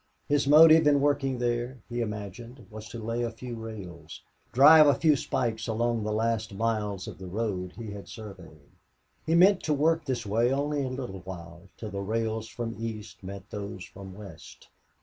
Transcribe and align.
His 0.27 0.47
motive 0.47 0.87
in 0.87 0.99
working 0.99 1.37
there, 1.37 1.83
he 1.87 2.01
imagined, 2.01 2.65
was 2.71 2.89
to 2.89 2.97
lay 2.97 3.21
a 3.21 3.29
few 3.29 3.55
rails, 3.55 4.23
drive 4.51 4.87
a 4.87 4.95
few 4.95 5.15
spikes 5.15 5.67
along 5.67 6.01
the 6.01 6.11
last 6.11 6.55
miles 6.55 7.07
of 7.07 7.19
the 7.19 7.27
road 7.27 7.73
that 7.77 7.83
he 7.83 7.91
had 7.91 8.07
surveyed. 8.07 8.71
He 9.27 9.35
meant 9.35 9.61
to 9.61 9.75
work 9.75 10.05
this 10.05 10.25
way 10.25 10.51
only 10.51 10.81
a 10.83 10.87
little 10.89 11.19
while, 11.21 11.69
till 11.77 11.91
the 11.91 12.01
rails 12.01 12.47
from 12.47 12.83
east 12.83 13.21
met 13.21 13.51
those 13.51 13.85
from 13.85 14.15
west. 14.15 14.69